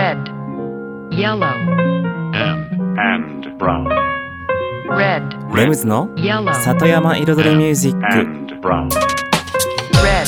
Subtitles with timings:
[0.00, 0.16] red,
[1.10, 1.44] yellow,
[2.32, 3.86] and, and brown,
[4.88, 5.22] red,
[5.54, 8.88] レムズの yellow, 里山彩りミュージック and brown,
[10.02, 10.26] red,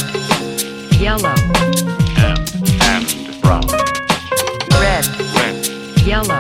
[1.00, 1.26] yellow,
[2.20, 2.36] and,
[2.84, 3.06] and
[3.40, 3.62] brown,
[4.78, 5.06] red,
[5.40, 6.38] red, yellow,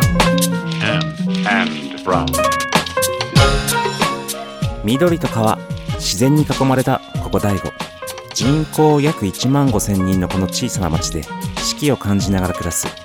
[0.82, 1.00] and,
[1.48, 2.26] and brown.
[4.84, 5.56] 緑と川
[5.94, 7.72] 自然に囲まれたここ大悟
[8.34, 11.22] 人口約1万5千人のこの小さな町で
[11.56, 13.01] 四季を感じながら暮らす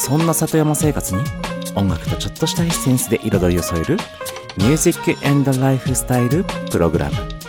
[0.00, 1.20] そんな里山生活に
[1.76, 3.98] 音楽とちょっとしたエッセンスで彩りを添える
[4.56, 7.39] ミュージックエンドライフスタイルプログラム。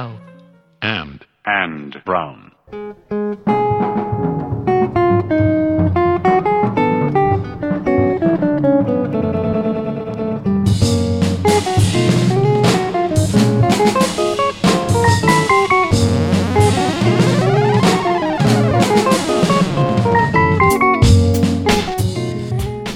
[0.00, 0.18] Yellow.
[0.82, 2.52] and, and brown.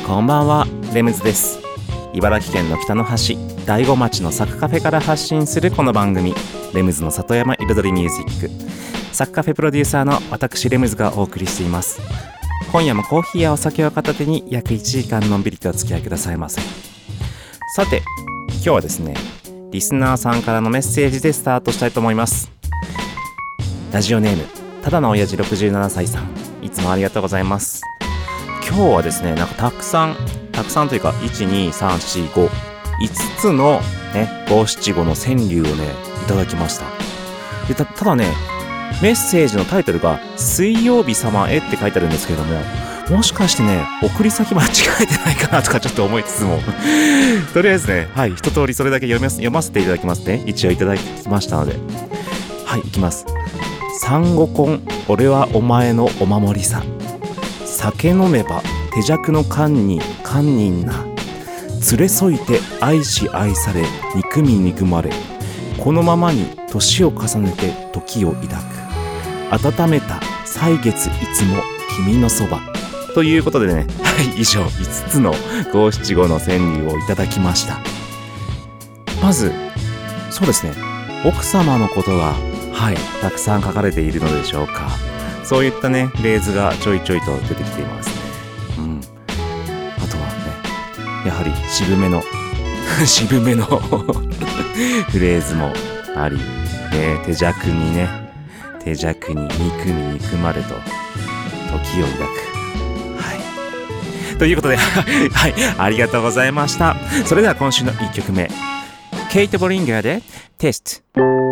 [0.07, 1.59] こんばんはレムズです
[2.15, 6.35] 茨城県の北の端大子町のサクカフェから発信するこの番組
[6.75, 9.15] レムズの里山彩りミュージック。
[9.15, 12.01] サクカフェプロデューサーの私レムズがお送りしています。
[12.73, 16.61] 今夜もコーヒーやお酒を片手に約1時間のんびりとお付き合いくださいませ。
[17.77, 18.03] さて
[18.49, 19.15] 今日はですね
[19.71, 22.51] リスナーさんからのメッセージでスタートしたいと思います。
[23.93, 24.45] ラジオネーム
[24.83, 26.29] ただの親父67歳さん。
[26.63, 27.83] いつもありがとうございます。
[28.67, 30.17] 今日はですねなんかたくさん
[30.51, 32.51] たくさんというか12345 5
[33.39, 33.81] つの
[34.15, 36.87] ね五七五の川柳をねただきました。
[37.69, 38.27] でたただね
[39.03, 42.61] メッセージのタイトルが「水曜日様へ」って書いてあるんですけれども
[43.11, 44.67] もしかしてね送り先間違
[45.03, 46.61] えてないかなとかちょっと思いつつも。
[47.53, 50.43] とりあえずねはい一通りそれだけ読みます読ませていただきますね。
[50.47, 51.77] 一応いただきましたので。
[52.65, 53.27] はいいきます。
[54.01, 56.83] 産後婚俺はお前のお守りさ
[57.65, 58.63] 酒飲めば
[58.95, 61.05] 手酌の堪に堪忍な。
[61.91, 63.83] 連れ添いて愛し愛され
[64.15, 65.11] 憎み憎まれ。
[65.85, 69.83] このままに年を重ねて時を抱く。
[69.83, 71.63] 温めた歳月いつも
[71.95, 72.63] 君のそば。
[73.13, 75.35] ということでねはい 以上5つの
[75.75, 77.81] 五七五の川柳をいただきました。
[79.23, 79.53] まず
[80.31, 80.73] そうですね。
[81.23, 82.33] 奥様のことが
[82.73, 84.89] はいたくさん書かれているのでしょうか。
[85.45, 88.15] そういったね、フレーズがちょいちょいと出てきていますね。
[88.79, 89.01] うん。
[90.03, 90.25] あとは
[91.25, 92.25] ね、やはり渋めの、
[93.05, 93.67] 渋めの
[95.11, 95.73] フレーズも
[96.17, 98.09] あり、ね、手弱にね、
[98.83, 102.31] 手弱に憎み憎まれと、時を抱く。
[103.19, 103.35] は
[104.35, 104.37] い。
[104.37, 104.77] ということで、
[105.33, 106.97] はい、ありがとうございました。
[107.25, 108.51] それでは今週の1曲目、
[109.31, 110.23] ケイト・ボリンガーで、
[110.59, 111.44] テスト。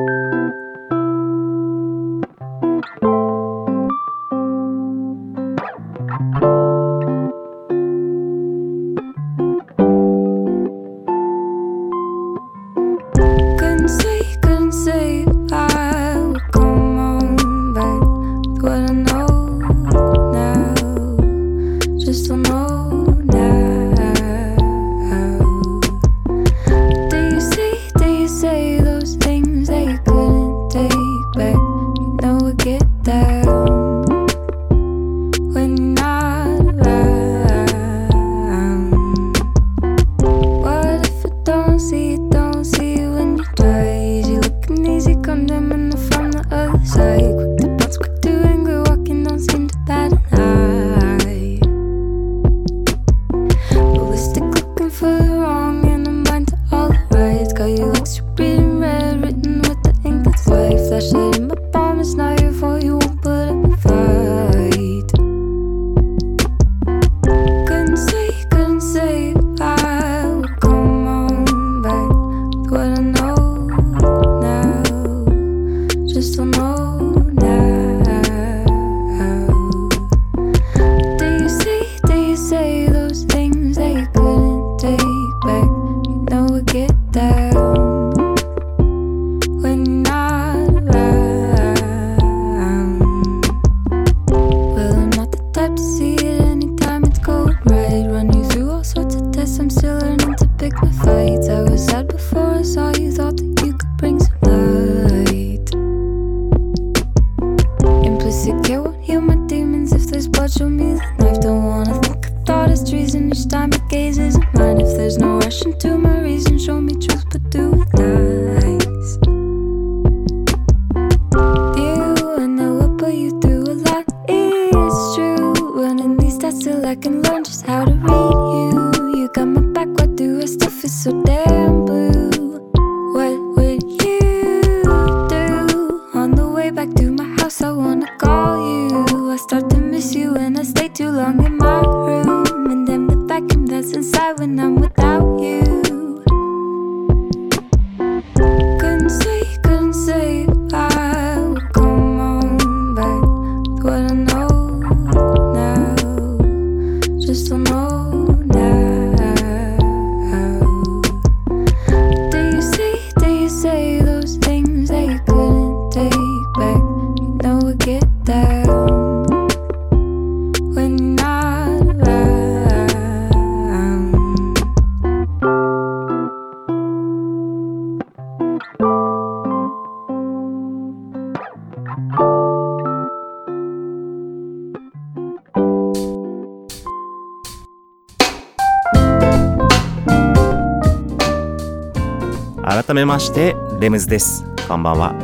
[193.12, 194.42] ましてレムズです。
[194.66, 195.14] こんばんは。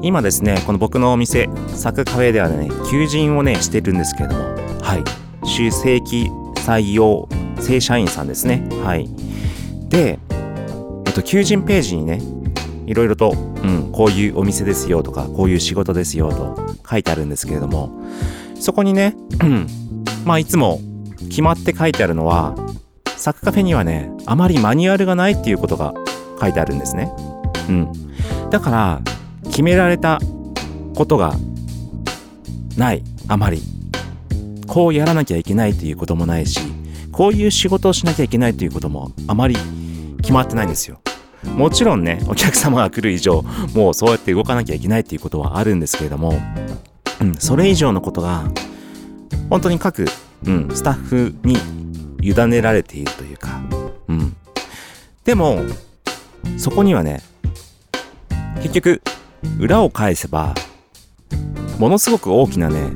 [0.00, 1.46] 今ですねこの僕のお店
[1.76, 4.44] サクカフェではね求人をねしてるんですけれども
[4.80, 5.46] はい。
[5.46, 7.28] 週正規採用
[7.60, 8.66] 正社員さんですね。
[8.82, 9.10] はい。
[9.90, 10.18] で
[11.04, 12.22] えっと求人ページにね
[12.86, 16.56] いろいろと、うん、こういうお店ですよとかこういう仕事ですよと
[16.90, 17.92] 書いてあるんですけれども
[18.58, 19.14] そこにね
[20.24, 20.80] まあいつも
[21.28, 22.54] 決まって書いてあるのは
[23.18, 25.92] サクカフェにはね、あまりマニュアルがないっていうことが
[26.40, 27.12] 書いてあるんですね。
[27.68, 27.92] うん。
[28.50, 29.00] だから、
[29.44, 30.20] 決められた
[30.94, 31.34] ことが
[32.76, 33.62] ない、あまり。
[34.66, 36.60] こうやらなきゃいけないっていうこともないし、
[37.10, 39.56] こういう仕事をしなきゃいけないっていうこともあまり
[40.18, 41.00] 決まってないんですよ。
[41.56, 43.42] もちろんね、お客様が来る以上、
[43.74, 46.34] もうそうやって動かなきゃいけないっていうことはあるんですけれども、
[47.20, 48.44] うん、それ以上のことが、
[49.48, 50.06] 本当に各、
[50.44, 51.56] うん、スタッフに
[52.22, 53.60] 委ねられているというか、
[54.08, 54.36] うん。
[55.24, 55.62] でも、
[56.56, 57.22] そこにはね、
[58.62, 59.02] 結局、
[59.58, 60.54] 裏を返せば、
[61.78, 62.90] ものすごく大きなね、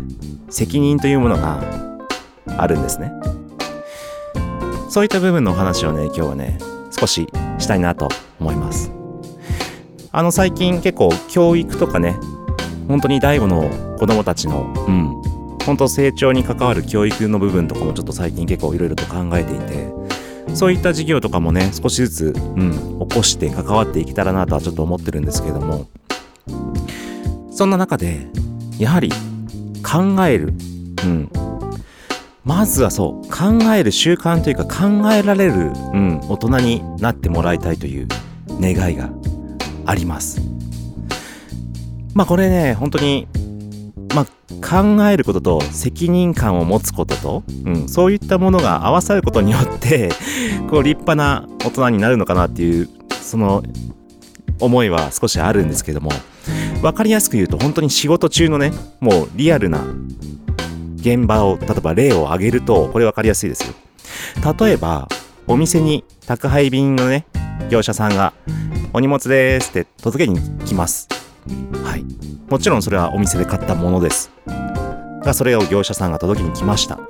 [0.50, 1.62] 責任というものが
[2.56, 3.12] あるんですね。
[4.88, 6.58] そういった部分のお話をね、今日はね、
[6.90, 7.26] 少し
[7.58, 8.08] したいなと
[8.40, 8.92] 思います。
[10.10, 12.18] あの、最近結構教育とかね、
[12.88, 15.22] 本当に第五の子供たちの、うん、
[15.64, 19.88] 本当成長に関わる教育の部分とかもちょっと最近結構いろいろと考えていて
[20.54, 25.88] そういった事業とかもね少しずつ、うん、起こして関わっていけたらなとはちょっと思ってるんですけども。
[27.52, 28.26] そんな中で
[28.78, 29.10] やはり
[29.84, 30.54] 考える、
[31.04, 31.30] うん、
[32.44, 38.08] まずはそう考える習慣というか考えられる、うん、大人になってもらいたいという
[38.60, 39.10] 願いが
[39.84, 40.40] あります。
[42.14, 43.28] まあこれね本当に
[44.14, 44.24] まあ、
[44.60, 50.10] 考えることと責任感を持つことと、うん、そういったものが合わさることによって
[50.70, 53.62] こう立派な大人になるのかなっていうその
[54.60, 56.10] 思いは少しあるんですけども
[56.82, 59.80] 分かりやすく言うと本当に仕事中のねもうリアルな
[60.96, 63.74] 現場を例えば例を挙げるとこれ分かりやすいですよ。
[64.58, 65.08] 例えば
[65.46, 67.26] お店に宅配便のね
[67.70, 68.32] 業者さんが
[68.94, 71.08] 「お荷物です」って届けに来ます。
[71.84, 72.04] はい。
[72.52, 74.30] もちろんそれはお店で買ったものです。
[75.24, 77.00] が、それを業者さんが届けに来ました。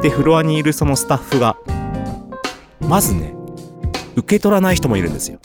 [0.00, 1.56] で、フロアにいるそのスタッフが、
[2.78, 3.34] まずね、
[4.14, 5.40] 受け取らない人もいるんですよ。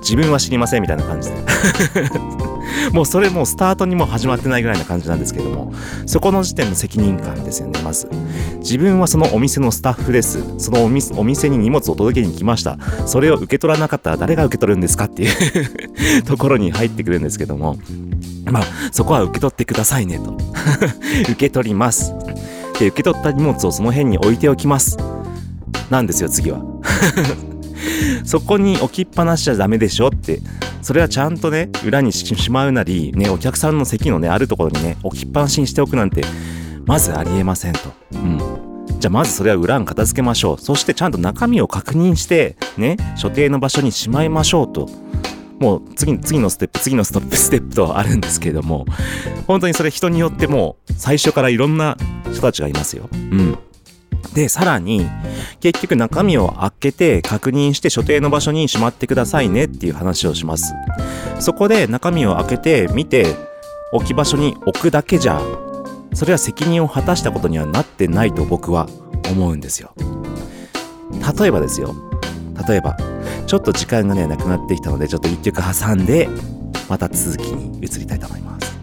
[0.00, 1.36] 自分は知りませんみたいな感じで。
[2.92, 5.72] もうそれもうスタートにも始まってないぐらいな感じなんですけども、
[6.06, 8.08] そこの時点の責任感ですよね、まず。
[8.58, 10.42] 自分はそのお店のスタッフです。
[10.58, 12.78] そのお店お店に荷物を届けに来ました。
[13.06, 17.78] それを受け取らなかったら誰が受け取るんですかっていう ところに入ってくるんですけども、
[18.44, 20.36] まあ、そこは受け取ってくださいねと。
[21.22, 22.14] 受け取ります。
[22.78, 24.96] で、受け取った荷物をその辺に置いておきます。
[25.90, 26.60] なんですよ、次は。
[28.24, 30.40] そこに置きっぱなしじゃダメでしょって、
[30.82, 36.24] それはちゃんとね、裏にしまうなり、ね、お客さんの席のね、あるところにね、置きっぱなしにしておくなんて、
[36.84, 37.80] まずありえませんと。
[38.14, 38.38] うん。
[38.98, 40.58] じゃあまずそれは裏に片付けましょう。
[40.58, 44.88] そしてちゃんと中身を確認して、ね、所定の場所にしまいましょうと。
[45.58, 48.86] もう次、次のステップ、次のストップ、ステップとあるんですけれども、
[49.46, 51.96] 本当にそれ人によってもう最初からいろんな
[52.30, 53.08] 人たちがいますよ。
[53.12, 53.58] うん。
[54.36, 55.08] で、さらに、
[55.60, 60.74] 結局中身を開けて確認して所定の場所にしまってくださいねっていう話をします。
[61.40, 63.34] そこで中身を開けて見て
[63.92, 65.40] 置き場所に置くだけじゃ、
[66.12, 68.90] それは責任を果たしたことにはなってないと僕は
[69.30, 69.94] 思うんですよ。
[71.40, 71.94] 例えばですよ。
[72.68, 72.94] 例えば、
[73.46, 76.28] ちょっと時間がねなくなってきたのでちょっと1曲挟んで
[76.90, 78.76] また続きに移りたいと思います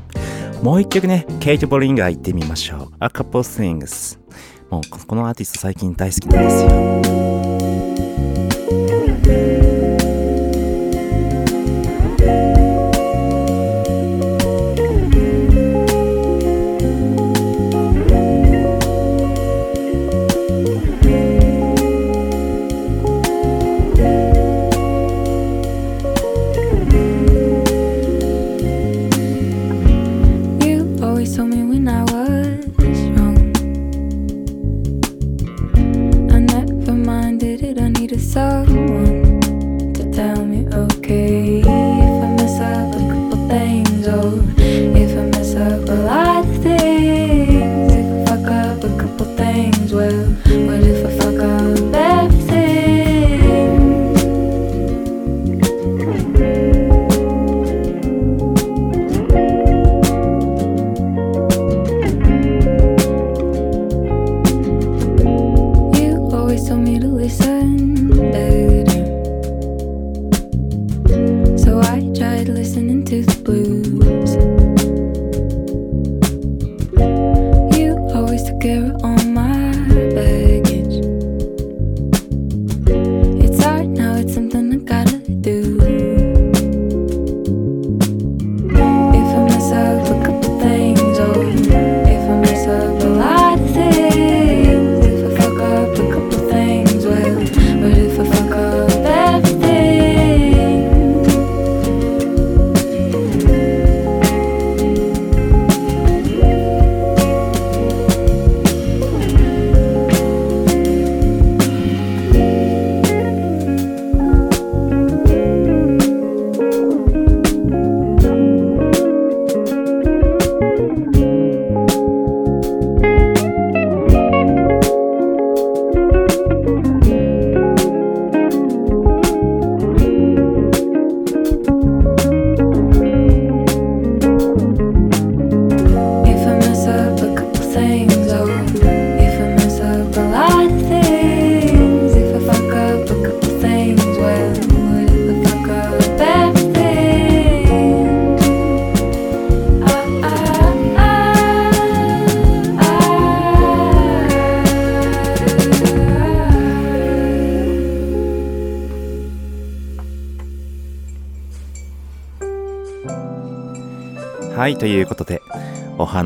[0.64, 4.23] もう1曲ねケイト・ボリンガー行ってみましょう A Couple Things
[4.74, 6.70] もうこのアーティスト最近大好きなんですよ。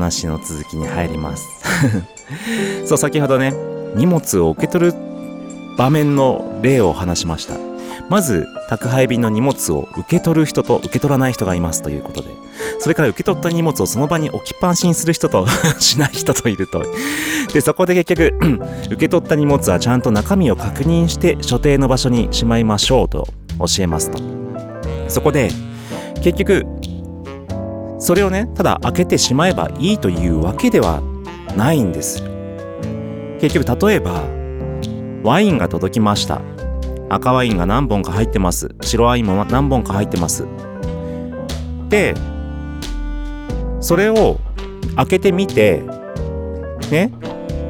[0.08, 1.46] 話の続きに入ります。
[2.86, 3.52] そう、先ほどね、
[3.94, 4.94] 荷物を受け取る
[5.76, 7.54] 場面の例を話しました。
[8.08, 12.30] まず、宅配便の荷物を受け取る人と受け取らない人がいますということで、
[12.78, 15.46] それから受け取った荷物をその場に置きっぱなしにする人と
[15.78, 16.82] しない人といると。
[17.52, 18.34] で、そこで結局、
[18.88, 24.18] 受け取った荷物はちゃんと中身を確認して所定の場所にしまいましょうと教えますと。
[25.08, 25.50] そこで、
[26.22, 26.66] 結局、
[27.98, 31.02] それをね、ただ開けてしまえばいいというわけでは
[31.56, 32.22] ないんです。
[33.40, 34.22] 結局、例えば、
[35.22, 36.40] ワインが届きました。
[37.10, 38.74] 赤ワインが何本か入ってます。
[38.82, 40.46] 白ワインも何本か入ってます。
[41.88, 42.14] で、
[43.80, 44.38] それを
[44.96, 45.82] 開けてみて、
[46.90, 47.12] ね、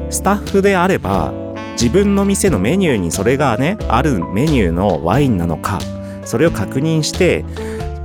[0.09, 1.33] スタッフであれば、
[1.73, 5.79] 自分の店のメニューにそれがね、あるメニューのワインなのか、
[6.25, 7.45] それを確認して、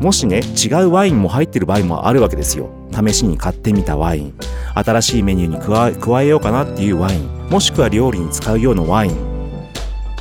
[0.00, 2.68] もしね、違うワインも入ってる場合もあるわけですよ。
[2.92, 4.34] 試しに買ってみたワイン。
[4.74, 7.48] 新しいメニューに加えようかなっていうワイン。
[7.48, 9.16] もしくは料理に使うようなワイン。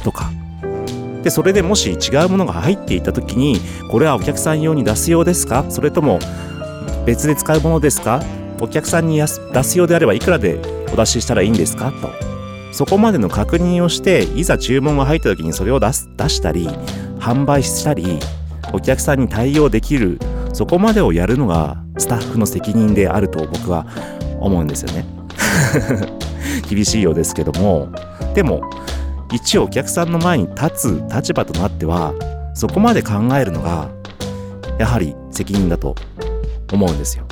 [0.04, 0.32] とか。
[1.24, 5.66] で、それでもし違うものが入っていた時に、これはお客さん用に出す用ですか？
[5.70, 6.20] それとも
[7.06, 8.22] 別で使うものですか？
[8.62, 10.60] お客さんにやす出す用であればいくらで
[10.94, 11.92] お出ししたらいいんですか？
[11.92, 12.10] と。
[12.74, 16.68] そこまでの確認をして、いざ注文が入った時にそれを出す出したり、
[17.20, 18.20] 販売したり、
[18.74, 20.20] お客さんに対応できる、
[20.52, 23.86] そこまでをやるのがスタッフの責任であると僕は
[24.40, 25.06] 思うんですよね。
[26.70, 27.90] 厳しいようですけども、
[28.34, 28.62] でも、
[29.32, 32.14] 一応お客さんの前に立つ立場となっては、
[32.54, 33.90] そこまで考えるのが、
[34.80, 35.96] やはり責任だと
[36.72, 37.26] 思うんですよ。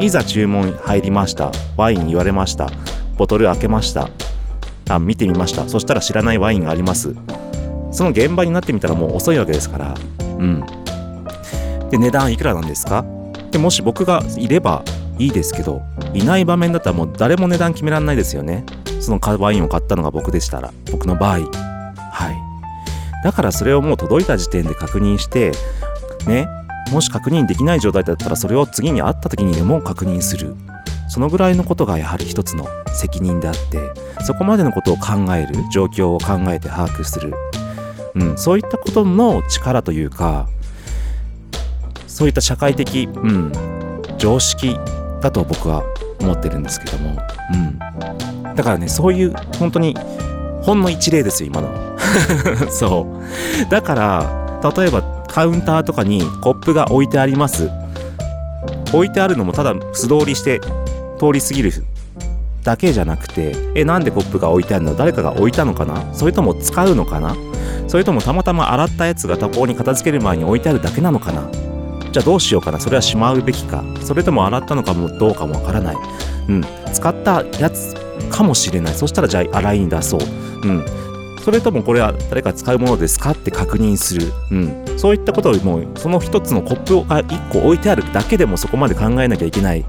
[0.00, 1.52] いざ注文入りました。
[1.76, 2.70] ワイン言われました。
[3.16, 4.08] ボトル開けました。
[4.88, 5.68] あ、見てみました。
[5.68, 7.14] そしたら知らないワインがあります。
[7.92, 9.94] その現場になってみたらもう遅いわけですから。
[10.42, 11.90] うん。
[11.90, 13.04] で、値段いくらなんですか？
[13.50, 14.84] で、もし僕がいれば
[15.18, 15.82] いいですけど、
[16.12, 18.64] いない場面だったらもう誰も値段決められないですよね。
[19.00, 21.38] そのワインを買ったのが僕でしたら、僕の場合。
[21.38, 22.52] はい。
[23.24, 25.52] だからそれをもう届いた時点で確認して
[26.26, 26.48] ね
[26.90, 30.56] もし確認できない状態だったらそれを次に会った時にでも確認する
[31.08, 33.78] そのぐらいのことがやはり一つの責任であって
[34.24, 37.32] そこまでのことを考える状況を考えて把握する、
[38.14, 40.48] うん、そういったことの力というか
[42.06, 43.52] そういった社会的、うん、
[44.18, 44.76] 常識
[45.20, 45.82] だと僕は
[46.20, 47.18] 思ってるんですけども、
[47.52, 47.78] うん、
[48.54, 49.96] だからねそういう本当に
[50.62, 51.98] ほんの一例ですよ今の。
[52.70, 53.06] そ
[53.66, 53.70] う。
[53.70, 57.68] だから例えばカウンターとかにコップが置いてあります。
[58.92, 60.60] 置いてあるのもただ素通りして
[61.18, 61.72] 通り過ぎる
[62.62, 64.94] だけじゃなくてえなんでコップが置いてあるの？
[64.94, 66.14] 誰かが置いたのかな？
[66.14, 67.36] それとも使うのかな？
[67.88, 71.50] それともたまたま洗ったやつが他方に片付ける前に置いてあるだけなのかな？
[72.12, 72.78] じゃあどうしようかな？
[72.78, 73.84] それはしまうべきか？
[74.02, 75.96] それとも洗ったのかもどうかもわからない。
[76.48, 76.64] うん。
[76.92, 77.94] 使ったやつ
[78.30, 78.94] かもしれない。
[78.94, 80.20] そしたらじゃあ洗いに出そう。
[80.64, 80.84] うん。
[81.42, 83.32] それともこれは誰か使うものですか？
[83.32, 89.84] って確認する、うん、そういったことをもうその一つのコップが一個置いてあるだけでもそこまで考えなきゃいけない。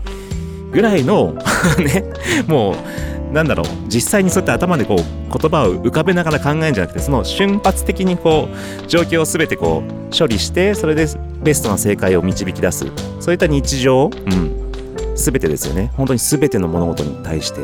[0.74, 1.36] ぐらいの
[1.80, 2.04] ね
[2.48, 8.48] もうなんだろう実際にそうやって頭でこう言葉を浮かべながら考えるんじゃなくてその瞬発的にこ
[8.84, 11.08] う状況を全てこう処理してそれで
[11.42, 12.86] ベストな正解を導き出す。
[13.20, 15.92] そういった日常、うん、全てですよね。
[15.98, 17.62] 本当に全ての物事に対して。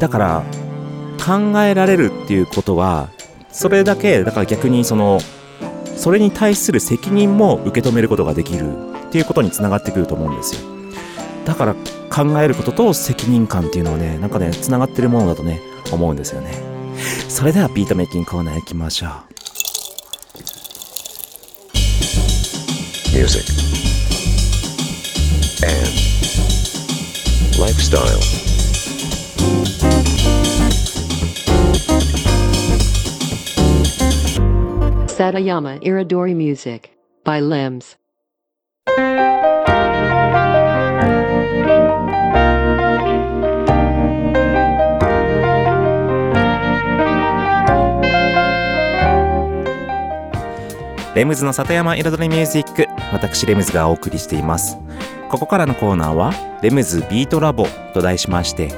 [0.00, 0.42] だから
[1.18, 3.10] 考えられるっていうことは
[3.50, 5.20] それだけだから逆にその
[5.96, 8.72] それに対する責任も受け止めることができる
[9.08, 10.77] っていうことにつながってくると思うんですよ。
[11.48, 11.74] だから
[12.14, 16.52] 考えることと責任感っていうのはねなんかねつながってるものだとね思うんですよね
[17.30, 19.10] それではビートメイキングコーナー行きましょう
[23.16, 23.48] music,
[25.64, 25.88] and
[27.58, 28.20] lifestyle.
[35.08, 36.90] Satayama Iridori Music
[37.24, 37.96] by Limbs.
[51.18, 54.78] レムズの里山彩りミュージック私レムズがお送りしています。
[55.28, 58.72] ここからのコーナーはレムズビートラボと題しまして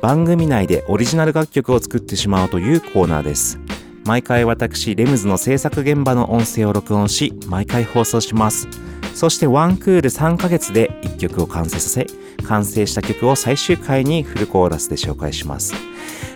[0.00, 3.58] 番組内でオリジナル楽曲を作ってしまうというコーナーです。
[4.06, 8.68] 毎回私レムズの制作現場の音声を録音し毎回放送します。
[9.16, 12.06] そしてワンクール3ヶ月で1曲を完成させ
[12.46, 15.74] 完成した曲を最終回にフルコーラスで紹介します。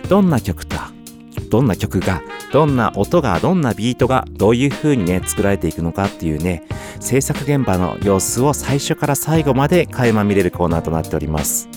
[0.09, 0.91] どんな曲か
[1.49, 6.63] どんな曲がどんな音がどんなビートがどういう風にね作られていくのかっていうね
[6.99, 11.69] 制作現場の様子を最初から最後まで垣間見れるコーナーとなっております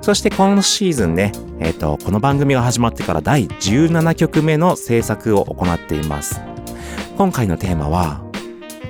[0.00, 6.40] そして今シーズンね、えっ、と、この番組が始まってから第17曲目の制作を行っています。
[7.18, 8.22] 今回のテーマは、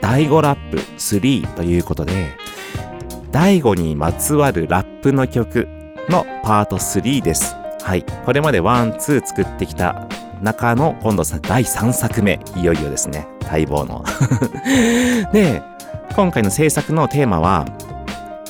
[0.01, 2.37] 第5ラップ3ということで、
[3.33, 5.67] 第5にまつわるラップの曲
[6.09, 7.58] のパート3です。
[7.89, 8.05] はい。
[8.27, 10.07] これまで1、2作ってきた
[10.43, 13.27] 中の今度さ第3作目、いよいよですね。
[13.51, 14.05] 待望の。
[15.33, 15.63] で、
[16.15, 17.65] 今回の制作のテーマは、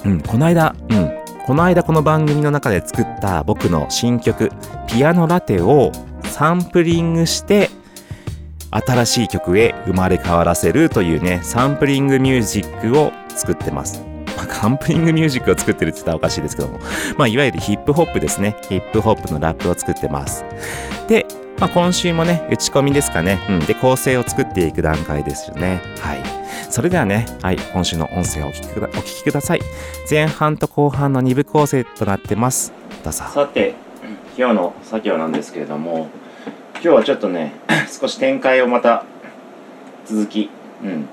[0.04, 1.12] うん、この間、うん、
[1.46, 4.50] この間この番組の中で作った僕の新曲
[4.90, 5.92] 「ピアノラテ」を
[6.24, 7.70] サンプリングして
[8.72, 14.17] 新しい曲へ生まれ変わらせるというねサンプリングミュージックを作ってます。
[14.48, 16.78] まあ、サンプリングミュージックを作ってるって言ったらおかしいですけども、
[17.16, 18.56] まあ、いわゆるヒップホップですね。
[18.68, 20.44] ヒップホップのラップを作ってます。
[21.08, 21.26] で、
[21.58, 23.40] まあ、今週もね、打ち込みですかね。
[23.48, 23.58] うん。
[23.60, 25.80] で、構成を作っていく段階ですよね。
[26.00, 26.22] はい。
[26.70, 29.60] それではね、はい、今週の音声をお聞きくだお聞きください。
[30.08, 32.72] 前半と後半の2部構成となってます。
[33.02, 33.24] どうぞ。
[33.24, 33.74] さて、
[34.36, 36.08] 今日の作業なんですけれども、
[36.74, 37.54] 今日はちょっとね、
[37.88, 39.04] 少し展開をまた
[40.06, 40.50] 続き、
[40.84, 41.08] うん。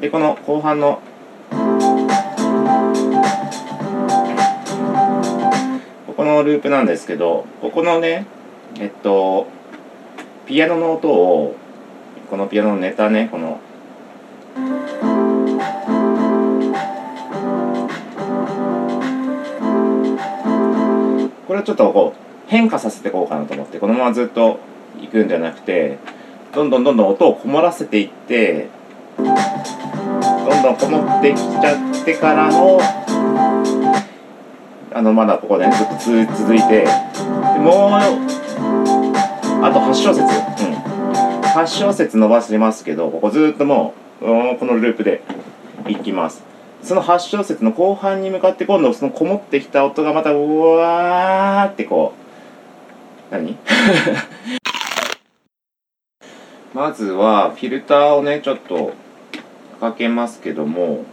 [0.00, 1.00] で、この後半の
[6.12, 8.26] ここのループなんですけど、ここのね、
[8.78, 9.46] えっと、
[10.44, 11.56] ピアノの音を、
[12.28, 13.58] このピアノのネタね、この
[21.48, 24.60] これをちょっとこう変化させていこうかなと思ってこのままずっと
[25.00, 25.96] 行くんじゃなくて
[26.54, 28.68] どんどんどんどん音をこもらせていって
[29.16, 29.26] どん
[30.62, 33.01] どんこもってきちゃってからの
[34.94, 36.86] あのまだここねずっとつ続いてで
[37.58, 40.28] もうあと8小節うん。
[41.40, 45.22] 8小節伸ばしますけどここずっともううんこのループで
[45.88, 46.42] いきます。
[46.82, 52.14] その8小節の後半に向かって今度そのこもってきた音がまたうわーってこ
[53.30, 53.56] う何？
[56.74, 58.92] まずはフィルターをねちょっと
[59.78, 61.04] かけますけども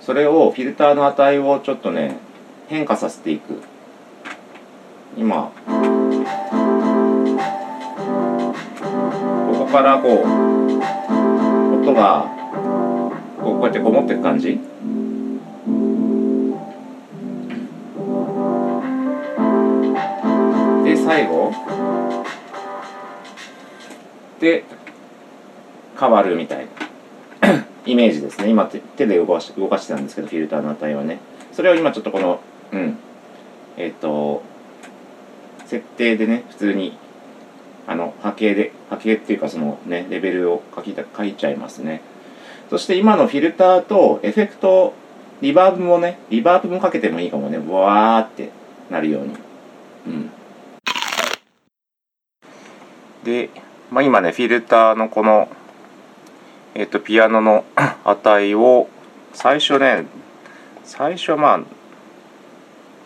[0.00, 2.18] それをフィルターの値をちょっとね
[2.68, 3.60] 変化させていく。
[5.16, 5.52] 今。
[9.48, 12.26] ここからこう音が
[13.40, 14.58] こうこうやってこもっていく感じ。
[20.84, 21.52] で最後。
[24.40, 24.64] で
[25.98, 26.66] 変わるみたい
[27.40, 27.64] な。
[27.86, 28.48] イメージですね。
[28.48, 31.18] 今手で動かし動かしてたんですけどフィルターの値はね。
[31.52, 32.40] それを今ちょっとこの
[32.72, 32.96] うん。
[33.76, 34.42] えっ、と
[35.66, 36.96] 設定でね普通に
[37.86, 42.00] あの波形で波形っていうかそのねレベルを書き書いちゃいますね。
[42.70, 44.94] そして今のフィルターとエフェクト
[45.40, 47.58] リバーブもねリバーブもかけてもいいかもね。
[47.58, 48.50] わーって
[48.90, 49.34] なるように。
[50.06, 50.30] うん。
[53.24, 53.50] で、
[53.90, 55.48] まあ、今ねフィルターのこの
[56.74, 57.64] えっ、とピアノの
[58.04, 58.88] 値を
[59.32, 60.06] 最初ね
[60.82, 61.60] 最初はまあ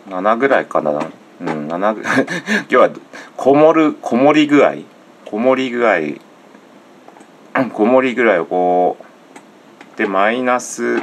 [0.09, 2.89] 7ぐらいかなうん7ぐ今日は
[3.37, 4.77] こもるこもり具合
[5.25, 5.99] こもり具合
[7.73, 10.97] こもりぐらいをこうでマイナス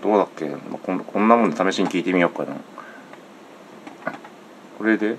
[0.00, 2.54] どうだっけ、こんこんなもんで試しに聞いてみようかな
[4.78, 5.16] これで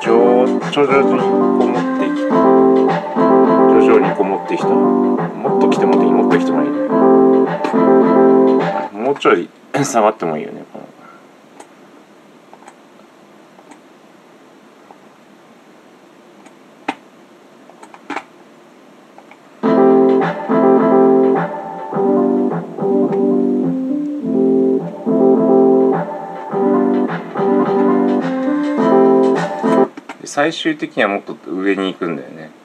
[0.00, 3.31] ちょ徐々にこもってき
[3.80, 4.68] 徐々にこもってきた。
[4.68, 6.76] もっと来てもいいもっと来てもいいね。
[8.92, 9.48] もうちょい
[9.84, 10.64] 下がってもいいよね
[30.24, 32.61] 最終的にはもっと上に行くんだよね。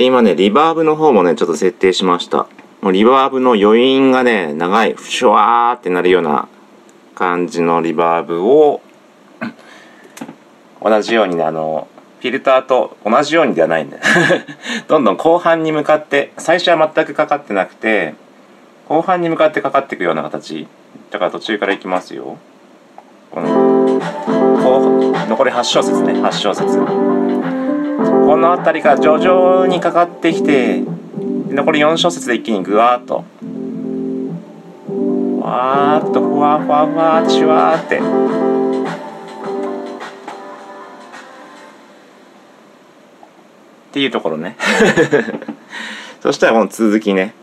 [0.00, 2.46] で今ねリバーブの方もねちょっと設定しました。
[2.80, 4.96] もうリバーブの余韻がね長い。
[4.98, 6.48] シュワーってなるような
[7.14, 8.80] 感じのリバーブを
[10.80, 11.86] 同じようにねあの
[12.20, 13.98] フィルターと同じようにではないんだ
[14.88, 18.14] どんどん後半に向かって最初は全くかかってなくて
[18.88, 20.66] 後半に向かってかかっていくような形。
[21.10, 22.38] だから途中からいきますよ。
[23.30, 24.00] この
[25.28, 26.14] 残り8小節ね。
[26.14, 27.49] 8小節。
[28.30, 30.84] この辺りが徐々にかかってきて
[31.48, 33.24] 残り4小節で一気にぐわーっと
[35.40, 37.98] わーっとふわふわふわーってシュワーって。
[37.98, 38.00] っ
[43.92, 44.56] ていうところね。
[46.22, 47.34] そしたらこの続きね。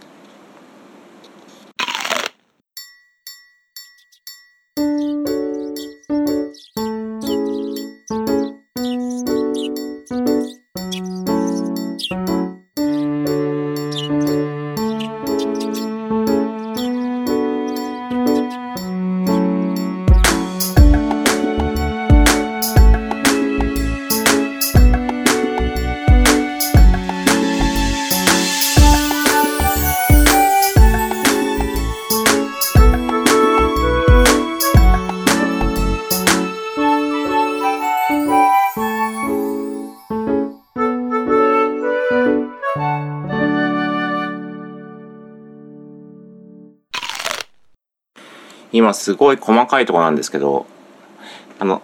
[48.78, 50.66] 今すごい細かいとこなんですけど
[51.60, 51.82] あの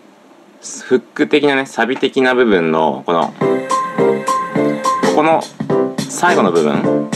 [0.62, 3.34] フック的なねサビ的な部分のこの
[5.02, 5.42] ここの
[5.98, 7.10] 最後の部分。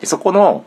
[0.00, 0.64] でそこの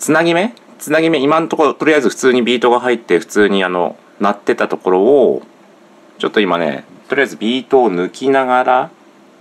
[0.00, 0.52] つなぎ目？
[0.80, 5.42] つなぎ目、今のところとりあえず普通にビートが入って普通にあの、鳴ってたところを、
[6.18, 8.90] ちょっと今ね、とりあえずビートを抜きながら、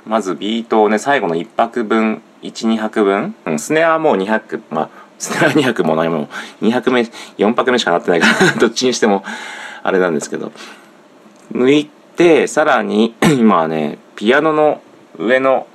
[0.04, 6.30] まずビートをね、最後の1拍分、1、2拍分、うん、スネアはもう2拍、まあ、スネア2拍も何も、
[6.64, 7.02] 2拍目、
[7.38, 9.24] 4拍目しかなってないから、 どっちにしても、
[9.84, 10.52] あれなんですけど、
[11.54, 14.82] 抜いて、さらに、 今はね、ピアノの
[15.20, 15.68] 上の、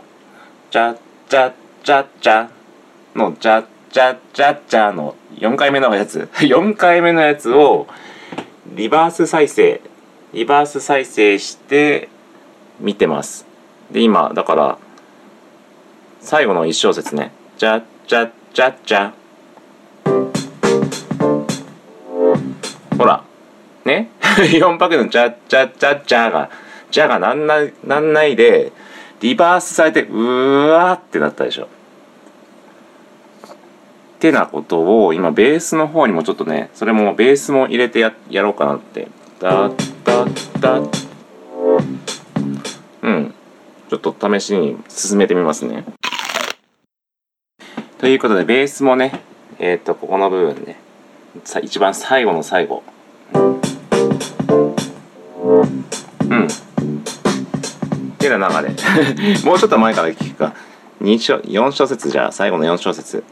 [0.73, 0.97] チャッ
[1.29, 1.53] チャッ
[1.85, 2.49] チャッチャ
[3.15, 7.87] の、チャッチャッチャッチャの4回目のやつ、 4回目のやつを、
[8.75, 9.81] リバース再生、
[10.35, 12.09] リバース再生して
[12.81, 13.47] 見てます。
[13.93, 14.79] で、今、だから、
[16.21, 17.31] 最後の1小節ね。
[17.57, 19.15] じゃじゃじゃじゃ。
[22.99, 23.23] ほら、
[23.85, 26.51] ね ?4 拍のじゃじゃじゃじゃが、
[26.91, 28.73] じゃがなんない、なんないで、
[29.21, 31.67] リバースされて、うーわーってなったでしょ。
[31.67, 31.69] っ
[34.19, 39.07] てなことを、今、ベースの方にもちょっとね、それもベースも入れてややろうかなって。
[39.39, 39.94] だって
[43.03, 43.35] うん。
[43.89, 45.85] ちょっと試しに進めてみますね。
[47.99, 49.21] ということでベースもね
[49.59, 50.77] えっ、とここの部分ね
[51.45, 52.83] さ一番最後の最後。
[53.35, 53.39] う
[56.35, 56.47] ん。
[56.47, 56.49] っ
[58.19, 58.75] ていうような流れ。
[59.45, 60.55] もうちょっと前から聞くか。
[61.01, 63.25] 2小4小節じゃあ最後の4小節。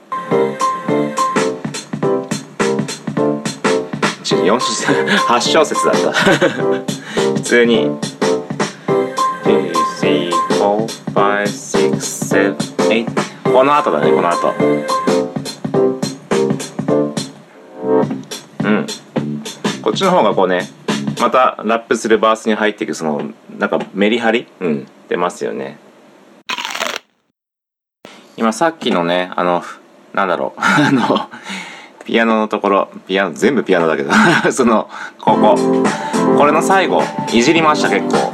[4.37, 6.13] 4小節8小節だった。
[7.35, 8.13] 普通に。
[13.63, 14.53] この後だねこの後
[18.65, 18.87] うん
[19.83, 20.69] こっちの方がこうね
[21.21, 25.79] またラップするバースに入っていくそのなんかメリハリうん出ますよね
[28.37, 29.63] 今さっきのねあの
[30.13, 31.31] なんだろうあの
[32.05, 34.11] ピアノのところピアノ全部ピアノだけど
[34.53, 34.89] その
[35.21, 35.55] ここ。
[36.39, 38.33] これの最後いじりました結構。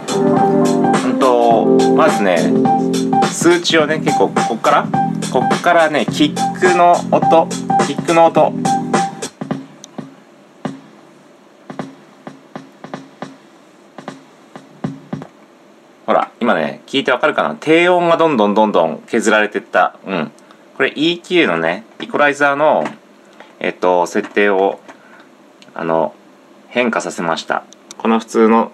[1.05, 1.65] うんと
[1.97, 2.39] まずね
[3.31, 4.87] 数値をね結構こっから？
[5.33, 7.47] こっからねキックの音。
[7.87, 8.53] キックの音。
[16.07, 17.57] ほら今ね聞いてわかるかな？
[17.61, 19.97] 低音がどんどんどんどん削られてった。
[20.07, 20.33] うん。
[20.77, 22.85] これ EQ のねイコライザーの
[23.61, 24.81] えっと設定を
[25.75, 26.15] あの
[26.69, 27.65] 変化させました。
[27.97, 28.73] この普通の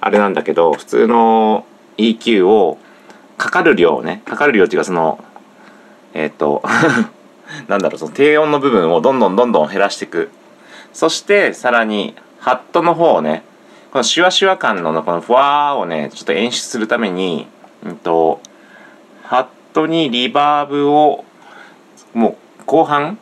[0.00, 2.78] あれなんだけど普通の EQ を
[3.36, 4.22] かかる量をね。
[4.24, 5.22] かかる量っていうかその
[6.14, 6.62] えっと
[7.68, 10.30] なんだろうその低音の部分をどんどんどんどん減らしていく。
[10.92, 13.42] そしてさらにハットの方をね
[13.94, 17.46] このシュワシュワ感のこのふわーをねちょっと演出するために、
[17.84, 18.40] うんと、
[19.22, 21.24] ハットにリバーブを
[22.12, 23.18] もう後半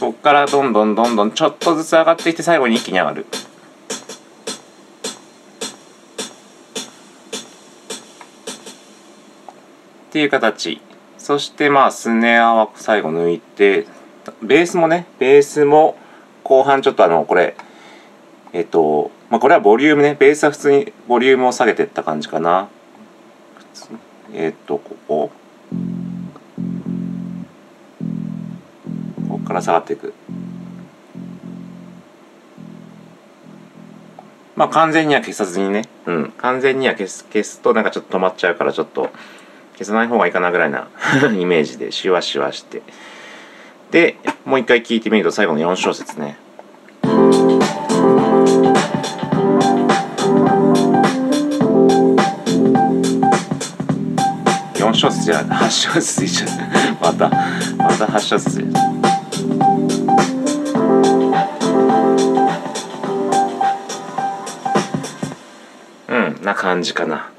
[0.00, 3.26] こっからどんどんどんどんちょっとずつ上がっていって最後に一気に上がる。
[10.08, 10.80] っていう形。
[11.18, 13.86] そしてまあスネアは最後抜いて
[14.42, 15.98] ベースもねベースも
[16.44, 17.54] 後半ちょっとあのこれ
[18.54, 22.70] えっとまあこれはボリュームねベースは普通にボリュームを下げてった感じかな。
[24.32, 25.30] えっとここ。
[29.50, 30.14] から下がっていく。
[34.54, 35.82] まあ完全には消さずにね。
[36.06, 36.32] うん。
[36.38, 39.10] 完全には消す消すとなんかちょっと止まっちゃうからちょっと
[39.72, 40.88] 消さない方がいいかなぐらいな
[41.36, 42.82] イメージでシュワシュワして。
[43.90, 46.36] でもう一回聞いてみると最後の4小節ね。
[54.74, 56.50] 4小節じゃない8小節いっちゃう
[57.02, 57.28] また
[57.76, 58.89] また8小節
[66.42, 67.30] な感じかな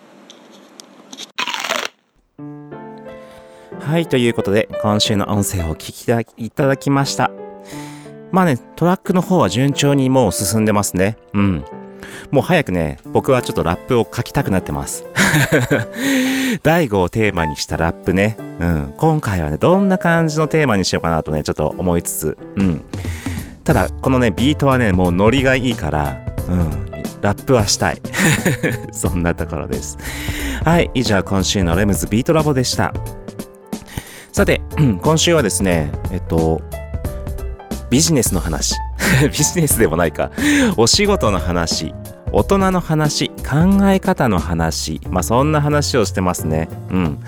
[3.80, 7.32] はい、ということで、今週の音声をお聞きいただきました。
[8.32, 11.18] まあね、トラックの方は順調にもう進んでますね。
[11.34, 11.66] うん。
[12.32, 15.06] もう早くね、僕はちょっとラップを書きたくなってます。
[16.64, 18.38] 第5をテーマにしたラップね。
[18.60, 18.94] うん。
[18.98, 22.38] 今回はね、どんな感じのテーマにしようかなとね、ちょっと思いつつ。
[22.56, 22.82] うん。
[23.64, 26.90] ただ、このね、ビートはね、もうノリがいいから、うん。
[27.22, 28.02] ラップはしたい。
[28.92, 29.98] そんなところです。
[30.64, 32.94] はい、以上今週のレムズビートラボでした。
[34.32, 34.62] さて、
[35.02, 36.62] 今週はですね、えっと、
[37.90, 38.76] ビジネスの話。
[39.32, 40.32] ビジネスでもないか。
[40.78, 41.94] お仕事の話。
[42.32, 43.30] 大人の話。
[43.30, 45.02] 考え方の話。
[45.10, 46.70] まあ、そんな話をしてますね。
[46.90, 47.20] うん。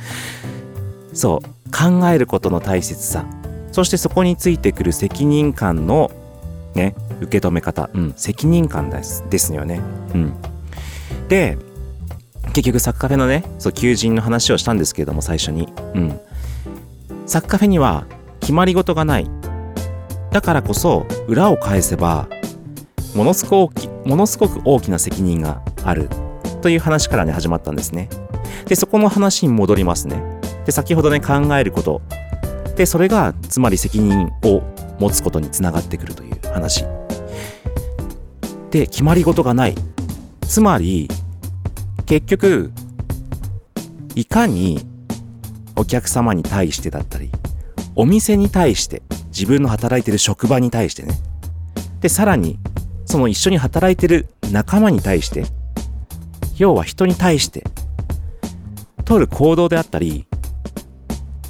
[1.13, 1.71] そう。
[1.71, 3.25] 考えることの大切さ。
[3.73, 6.11] そしてそこについてくる責任感の、
[6.75, 7.89] ね、受け止め方。
[7.93, 8.13] うん。
[8.15, 9.23] 責任感です。
[9.29, 9.81] ですよね。
[10.13, 10.33] うん。
[11.27, 11.57] で、
[12.53, 15.69] 結局、サッカフェのね、そう、求人の話をしたんですけれども、最初に。
[15.95, 16.19] うん。
[17.25, 18.05] サッカフェには
[18.41, 19.29] 決まり事がない。
[20.33, 22.27] だからこそ裏を返せば
[23.15, 26.09] ものすごく大きものすごく大きな責任がある
[26.61, 28.09] という話からね始まったんですね。
[28.65, 30.21] でそこの話に戻りますね。
[30.65, 32.01] で先ほどね考えること
[32.75, 34.63] でそれがつまり責任を
[34.99, 36.85] 持つことにつながってくるという話。
[38.71, 39.75] で決まり事がない。
[40.41, 41.07] つまり
[42.05, 42.71] 結局
[44.15, 44.81] いかに
[45.75, 47.29] お客様に対してだったり、
[47.95, 51.13] お店に対して、自分の働いてる職場に対してね、
[52.01, 52.59] でさらに
[53.05, 55.45] その一緒に働いてる仲間に対して
[56.57, 57.63] 要は人に対して
[59.05, 60.27] 取る行動であったり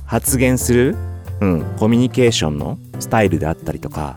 [0.06, 0.96] 発言する、
[1.44, 4.16] うん、コミュニケーションのスタイルであったりとか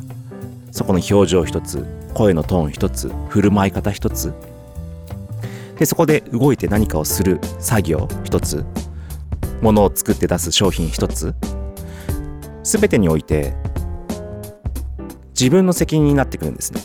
[0.71, 1.85] そこの表情一つ
[2.15, 4.33] 声のトーン一つ振る舞い方一つ。
[5.77, 8.65] でそこで動いて何かをする作業一つ。
[9.61, 11.35] ものを作って出す商品一つ。
[12.63, 13.55] 全てにおいて
[15.39, 16.81] 自分の責任になってくるんですね。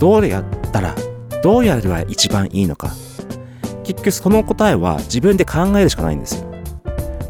[0.00, 0.96] どうやったら
[1.44, 2.90] どうやれば一番いいのか。
[3.84, 6.49] 結局その答えは自分で考えるしかないんですよ。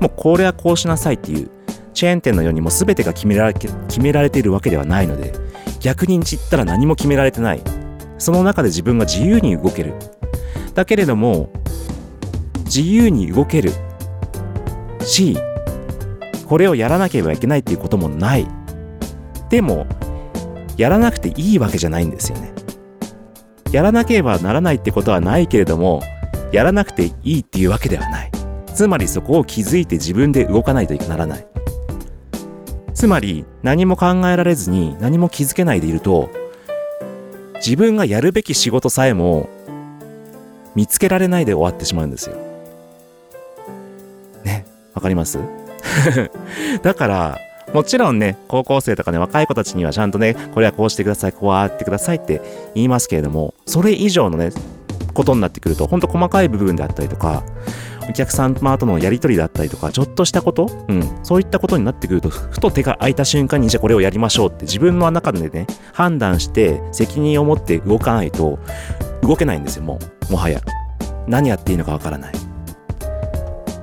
[0.01, 1.51] もうこれはこうしなさいっていう
[1.93, 5.33] チェーン店のようにもう全てが決められ決められているわけではないので
[5.81, 7.63] 逆に言ったら何も決められてない。
[8.19, 9.95] その中で自分が自由に動ける。
[10.75, 11.51] だけれども
[12.65, 13.73] 自由に動ける。
[15.03, 15.37] し
[16.47, 18.47] これをやらなければいけないっていうこともない。
[19.49, 19.87] でも
[20.77, 22.53] やらなくていいわけじゃないんですよね。
[23.73, 26.03] やらなければならないってことはないけれども
[26.53, 28.31] やらなくていいっていうわけではない。
[28.81, 31.47] つまりそこを気づいて自分で動かないとならない。
[32.95, 36.31] つまり何も考えられずに何も気づけないでいると
[37.57, 39.51] 自分がやるべき仕事さえも
[40.75, 42.37] 見つけられないで終わってしまうんですよ。
[44.45, 44.65] ね
[44.95, 45.39] わかります？
[46.83, 47.39] だから
[47.75, 52.41] もちろんね高校生とかね若い子たちにはちゃんとねこれはこうしてくださいこうあってくださいって
[52.75, 54.53] 言いますけれどもそれ以上のね
[55.13, 57.45] ことになってくるとほんと細かい部分であったりとか
[58.11, 68.59] お客様とのやり取りだったりとかちょっとしたこと、うん、そういったことになってくるとふと手が空いた瞬間にじゃあこれをやりましょうって自分の中でね判断して責任を持って動かないと
[69.23, 70.33] 動けないんですよもう。
[70.33, 70.61] もはや。
[71.29, 72.35] 何やっていいのかわからない。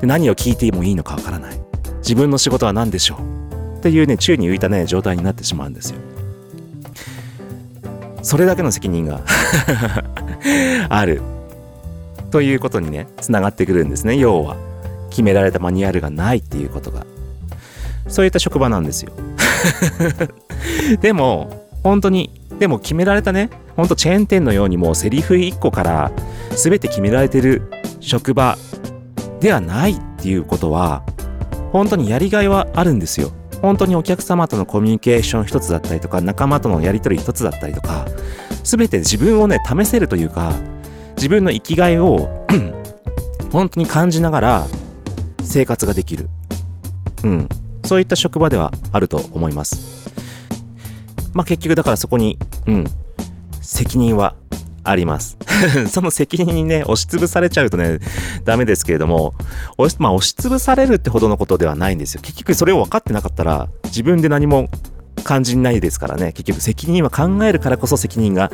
[0.02, 1.60] で何を聞いてもいいのかわからない。
[2.00, 3.18] 自分の仕事は何でしょ
[3.76, 3.78] う？
[3.78, 6.00] っていうね宙に浮いたね状態になってしまうんですよ。
[8.24, 9.22] それだけの責任が
[10.90, 11.22] ある。
[12.32, 14.18] ということにねつながってくるんですね。
[14.18, 14.58] 要は
[15.10, 17.06] 決められたマニュアルがないっていうことが。
[18.08, 19.12] そういった職場なんですよ。
[21.02, 26.12] でも本当にでも決められたねほんとチェーン店のようにもうセリフ1個から
[26.56, 27.64] 全て決められてる
[28.00, 28.58] 職場
[29.40, 31.04] ではないっていうことは
[31.72, 33.32] 本当にやりがいはあるんですよ。
[33.62, 38.06] 本当にお客様とのコミュニケーション一つだったりとか仲間とのやり取り一つだったりとか
[38.64, 40.54] 全て自分をね試せるというか
[41.18, 42.46] 自分の生きがいを
[43.52, 44.68] 本当に感じながら
[45.42, 46.30] 生活ができる。
[47.24, 47.50] うん。
[47.86, 50.10] そういった職場ではあると思います。
[51.34, 52.86] まあ結局だからそこにうん。
[53.62, 54.36] 責任は
[54.84, 55.38] あります。
[55.90, 58.00] その責任にね押しつぶされちゃうとね
[58.46, 59.34] ダメですけれども
[59.78, 62.22] 押し,、まあ、押しつぶされるってほどのことではないんですよ。
[62.22, 64.70] 結局それを分かってなかったら自分で何も
[65.24, 66.32] 感じないですからね。
[66.32, 68.52] 結局責任は考えるからこそ責任が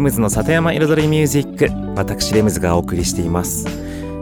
[0.08, 1.70] ムズの里山彩りミュージック。
[1.98, 3.66] 私レムズがお送りしています。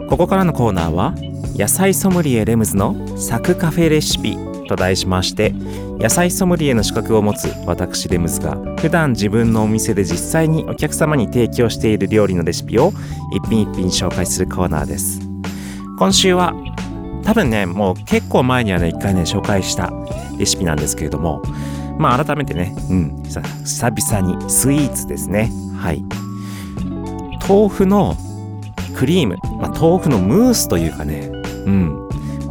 [0.10, 1.14] ここからのコーナーは
[1.56, 4.36] 野菜ソムリエレムズのサクカフェレシピ
[4.68, 5.52] と題しまして
[6.00, 12.92] 野菜ソムリエの資格を持つ私レムズが普段自分のお店で実際にお客様に提供している料理のレシピを
[13.32, 15.20] 一品一品紹介するコーナーです。
[16.00, 16.54] 今週は
[17.24, 19.92] 多分ねもう結構前にはね一回ね紹介した
[20.40, 21.44] レシピなんですけれども
[21.98, 25.52] まあ改めてね、うん、久々にスイーツですね。
[25.78, 26.04] はい。
[27.48, 28.16] 豆腐の
[28.96, 31.32] クリーム、まあ、豆腐のムースというかね。
[31.66, 32.06] うん。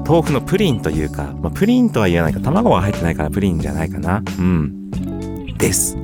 [0.07, 4.23] 豆腐のプリンというか、まあ、プリンとは言えないか卵は入ってないからプリンじゃないかな。
[4.39, 4.91] うん。
[5.59, 5.97] です。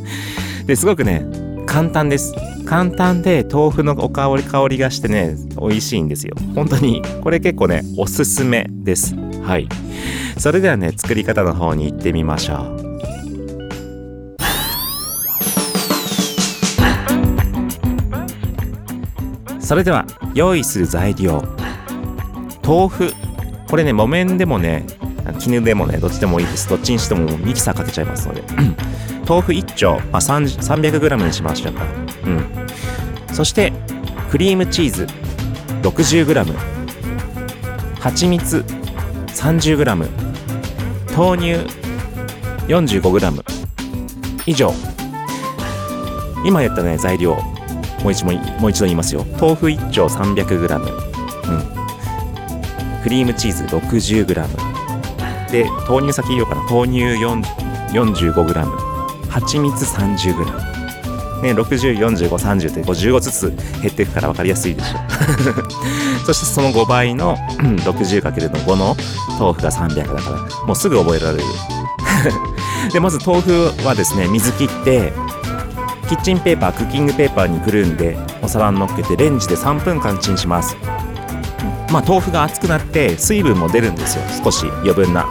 [0.66, 1.24] ですごくね
[1.66, 2.34] 簡単です。
[2.66, 6.34] 簡単で豆腐のお香り香りがしてね美味しいんですよ。
[6.54, 9.14] 本当にこれ結構ねおすすめです。
[9.48, 9.66] はい。
[10.36, 12.78] それではね作り方の方に行ってみましょう。
[19.58, 21.42] それでは用意する材料。
[22.62, 23.10] 豆腐。
[23.70, 24.86] これね木綿でもね
[25.38, 26.68] 絹でもねどっちでもいいです。
[26.68, 28.42] どっちにしてもミキサーかけちゃいますので。
[29.26, 31.84] 豆腐1丁、まあ、300g にしましょうか。
[32.26, 32.46] うん。
[33.34, 33.72] そして
[34.30, 35.06] クリームチーズ。
[35.82, 36.54] 60g
[37.98, 38.62] 蜂蜜。
[39.38, 39.84] 30g
[41.16, 41.64] 豆乳
[42.66, 43.40] 45g
[44.46, 44.72] 以上。
[46.44, 47.36] 今言ったね材料。
[48.02, 48.32] もう一も
[48.66, 49.24] う一度言いますよ。
[49.40, 50.92] 豆腐1丁 300g、うん、
[53.02, 54.26] クリームチーズ 60g
[55.52, 56.62] で豆乳先言おうかな。
[56.62, 57.04] 豆乳
[57.96, 58.66] 45g
[59.28, 60.67] 蜂蜜 30g
[61.42, 64.98] ね、60、45、30って15ずつ減っていくから分かりやすいでしょ。
[66.26, 68.96] そしてその5倍の 60× の5の
[69.38, 71.42] 豆腐が300だから、もうすぐ覚えられる。
[72.92, 75.12] で、まず豆腐はですね、水切って、
[76.08, 80.76] キッチンペーパー、クッキングペーパーにくるんで、お皿に乗っけてレンジで3分間チンします。
[81.90, 84.22] まあ豆腐が熱くなって水分も出るんですよ。
[84.42, 85.26] 少し余分な。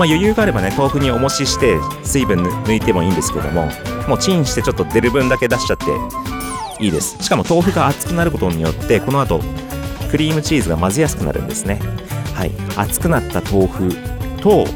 [0.00, 3.68] まあ、余裕があればね豆腐に重しして水分抜いてもいいんですけども
[4.10, 5.84] もうチンしてちょっと出る分だけ出しちゃって
[6.84, 7.16] いいです。
[7.22, 9.40] しかも豆腐が熱くなることによってこの後
[10.10, 11.78] クリームチーズが混ぜやすくなるんですね。
[12.34, 12.50] はい。
[12.76, 13.88] 熱くなった豆腐
[14.42, 14.66] と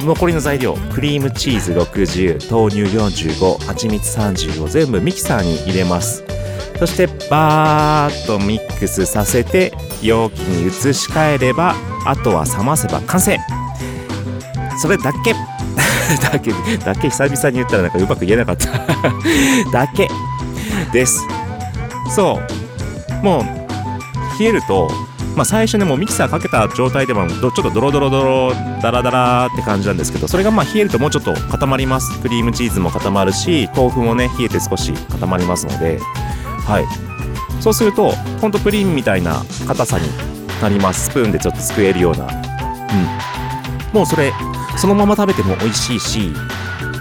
[0.00, 6.24] 残りの材料クリームチーズ60豆乳45蜂蜜30を全部ミキサーに入れます。
[6.78, 9.70] そしてバーッとミックスさせて
[10.00, 11.74] 容器に移し替えれば
[12.06, 13.38] あとは冷ませば完成。
[14.80, 15.59] それだけ。
[16.32, 16.52] だけ
[16.84, 18.70] だけ久々に言ったらなんかうまく言えなかった。
[19.72, 20.08] だけ。
[20.92, 21.26] です。
[22.14, 22.40] そ
[23.22, 23.24] う。
[23.24, 24.90] もう冷えると
[25.36, 28.52] まあ最初ねもうミキサーかけた状態でもちょっとドロドロドロ
[28.82, 32.18] ダラダラって感じなんですけどそれがまあ冷えるともうちょっと固まります。
[32.20, 36.00] クリームチーズも固まるし豆腐もね冷えて少し固まりますので。
[36.66, 36.84] はい。
[37.60, 40.08] そうするとほんとプリンみたいな硬さに
[40.62, 41.06] なります。
[41.06, 42.24] スプーンでちょっとすくえるような。
[42.24, 42.30] うん。
[43.92, 44.32] もうそれ
[44.80, 46.32] そのまま食べても美味しいし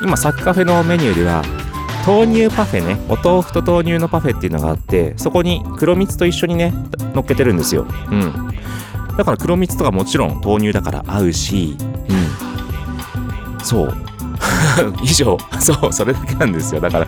[0.03, 1.43] 今サッカフェのメニューでは
[2.05, 6.73] 豆乳パフェねお豆腐と豆乳のパフェっていうのがあってそこに黒蜜と一緒にね
[7.13, 7.87] 乗っけてるんですよ。
[8.11, 8.51] うん。
[9.17, 11.77] だから黒蜜とかもちろん豆乳だから合うし
[12.09, 13.63] うん。
[13.63, 14.08] そう。
[15.03, 15.37] 以上。
[15.59, 16.81] そうそれだけなんですよ。
[16.81, 17.07] だから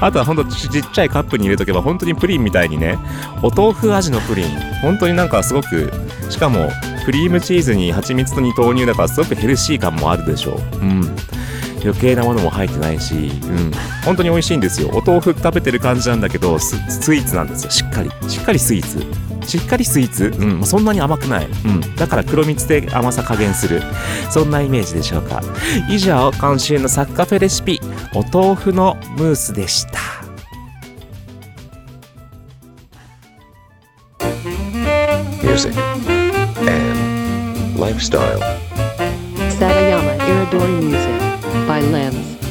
[0.00, 2.98] あとはほんとちっちゃいカップに入れとけば本当にプリンみたいにね。
[3.42, 4.46] お豆腐味のプリン。
[4.82, 5.92] 本当になんかすごく
[6.28, 6.70] しかも
[7.04, 10.76] クリームチーズに蜂蜜とに豆乳だからすごくヘルシー感もあるでしょう。
[10.76, 11.16] うん。
[11.82, 13.72] 余計なものも入ってないし、うん、
[14.04, 14.88] 本当に美味しいんですよ。
[14.92, 17.70] お豆腐食べてる感じなんだけどスイーツなんですよ。
[17.70, 18.10] しっかり。
[18.28, 19.31] しっかりスイーツ。
[19.52, 23.82] しっかりスイーツ、うん、そんなに甘くない、うん、だから黒蜜で甘さ加減する。
[24.30, 25.42] そんなイメージでしょうか。
[25.90, 27.78] 以上今週のサッカフェレシピ。
[28.14, 29.98] お豆腐のムースでした。
[35.42, 35.78] Music,
[36.60, 38.40] and lifestyle.
[39.50, 41.20] Satayama Iridori Music
[41.68, 42.41] by Limbs.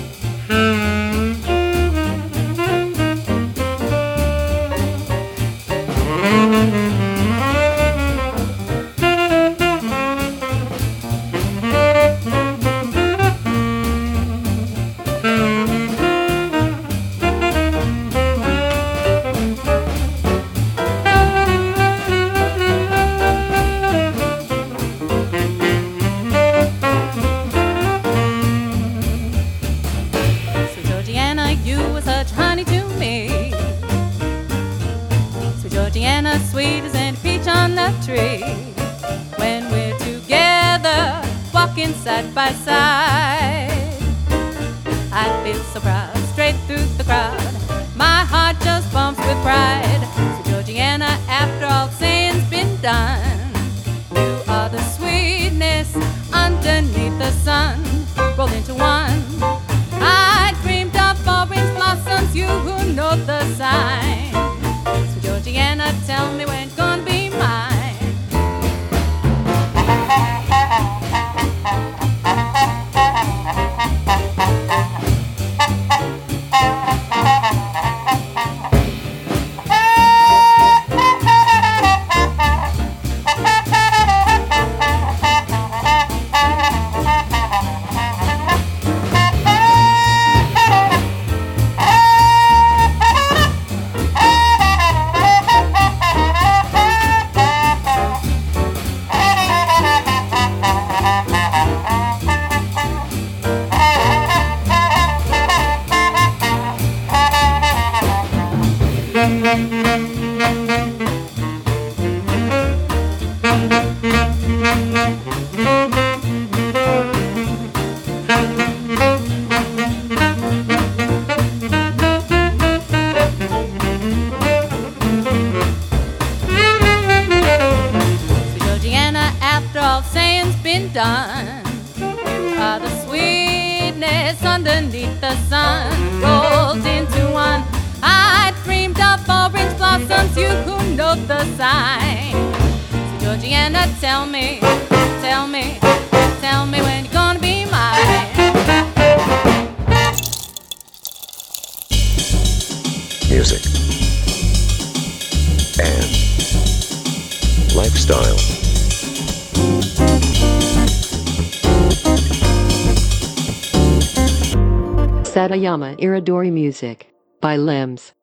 [166.00, 168.14] Iridori Music by Lems.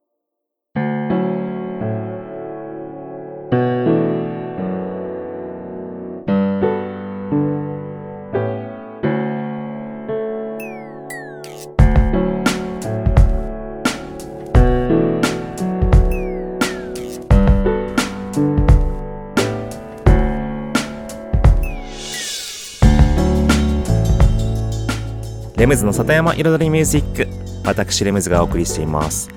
[25.64, 29.29] レムズの里山彩りミュージック 私レムズがお送りしています。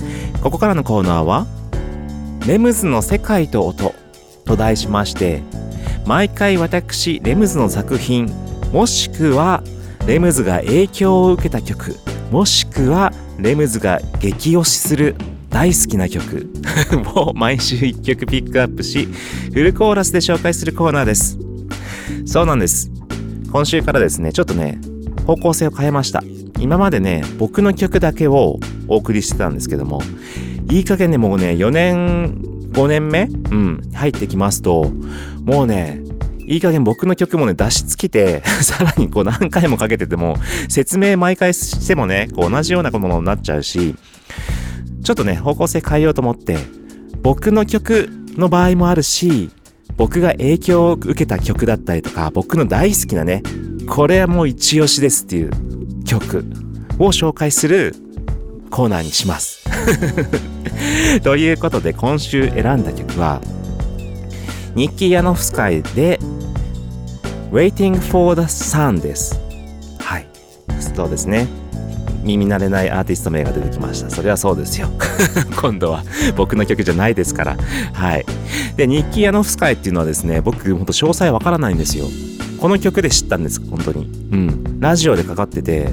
[0.41, 1.45] ここからのコーナーは
[2.47, 3.93] レムズの世界と音
[4.45, 5.43] と題しまして
[6.05, 8.31] 毎回私レムズの作品
[8.73, 9.63] もしくは
[10.07, 11.95] レムズが影響を受けた曲
[12.31, 15.15] もしくはレムズが激推しする
[15.49, 16.49] 大好きな曲
[17.13, 19.07] を毎週1曲ピックアップし
[19.53, 21.37] フルコーラスで紹介するコーナーです。
[22.25, 22.89] そうなんです。
[23.51, 24.79] 今週からですねちょっとね
[25.27, 26.23] 方向性を変えました。
[26.61, 30.01] 今までね僕の曲だけをお送りしてたんですけども
[30.69, 32.41] いい加減ねもうね4年
[32.71, 34.91] 5年目うん入ってきますと
[35.43, 36.01] もうね
[36.45, 40.37] いい加減僕の曲もね出し尽きて さらにこう何回もかけてても
[40.69, 43.95] 説明毎回してもねこう同じようなものになっちゃうし
[45.03, 46.57] ちょっとね方向性変えようと思って
[47.23, 49.49] 僕の曲の場合もあるし
[49.97, 53.43] 僕が影響を受けた曲だったりとか僕の大好きなね
[53.87, 55.51] これはもう一押しですっていう
[56.05, 56.45] 曲
[56.99, 57.95] を紹介する
[58.69, 59.63] コーナーにします。
[61.23, 63.41] ということで今週選んだ曲は
[64.75, 66.19] ニッキー・ヤノフスカイで
[67.51, 69.39] Waiting for the Sun です。
[69.99, 70.27] はい。
[70.95, 71.47] そうですね。
[72.23, 74.09] 耳慣れないアーティスト名が出てきました。
[74.09, 74.89] それはそうですよ。
[75.59, 76.03] 今度は
[76.37, 77.57] 僕の曲じゃないですから。
[77.93, 78.25] はい。
[78.77, 82.05] で、ニッキー・ヤノフスカイっていうのはですね、僕、ほんと詳細わからないんですよ。
[82.61, 84.05] この曲で知ったんです、本当に。
[84.31, 84.79] うん。
[84.79, 85.89] ラジオでかかってて、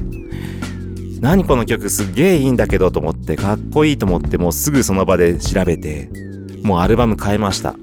[1.19, 6.11] 何この曲すっげえいいんだけどと思って、かっこいいと思って、もうすぐその場で調べて、
[6.62, 7.75] もうアルバム買いました。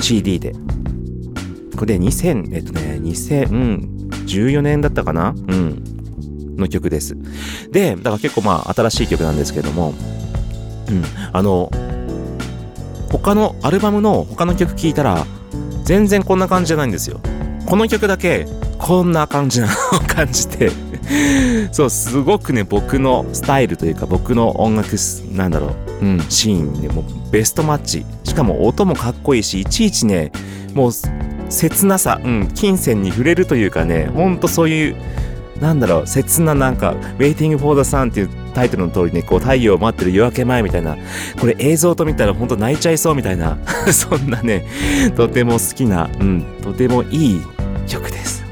[0.00, 0.54] CD で。
[1.76, 5.32] これで2000、えっとね、2014年だったかな？
[5.36, 6.56] うん。
[6.56, 7.16] の曲です。
[7.70, 9.94] で、だから結構まあ新しい曲なんですけども、
[10.90, 11.04] うん。
[11.32, 11.70] あの、
[13.08, 15.24] 他のアルバムの他の曲聴いたら、
[15.84, 17.20] 全然こんな感じじゃないんですよ。
[17.68, 18.46] この曲だけ、
[18.78, 20.70] こんな感じなのを感じて、
[21.70, 24.96] そう、すごくね、僕のスタイルというか、僕の音楽、
[25.34, 28.06] なんだろう、うん、シーンにもベストマッチ。
[28.24, 30.32] しかも音もかっこいいし、いちいちね、
[30.72, 30.92] もう、
[31.50, 34.96] 切なさ、うん、金銭に触れるというかね、ほんとそういう、
[35.60, 40.96] なんだろう、切ななんか、Waiting for the Sun っていうタイトルの通りね、こう太陽を待ってる夜明け前みたいな、
[41.38, 43.58] これ映像と見たらほんと泣いちゃいそうみたいな、
[43.92, 44.64] そんなね、
[45.16, 47.40] とても好きな、うん、とてもいい
[47.88, 48.44] 曲です。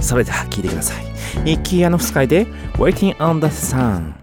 [0.00, 1.04] それでは聴いてください。
[1.44, 4.19] イッキー・アノフスカイで Waiting on the Sun。